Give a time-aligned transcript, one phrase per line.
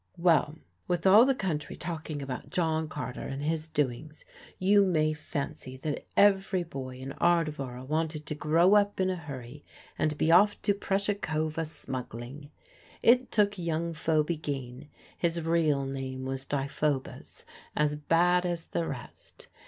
[0.17, 0.57] Well,
[0.87, 4.25] with all the country talking about John Carter and his doings,
[4.57, 9.63] you may fancy that every boy in Ardevora wanted to grow up in a hurry
[9.99, 12.49] and be off to Prussia Cove a smuggling.
[13.03, 17.45] It took young Phoby Geen (his real name was Deiphobus)
[17.77, 19.49] as bad as the rest.